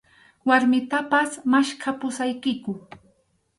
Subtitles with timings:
[0.49, 2.71] Warmitapas maskhapusaykiku.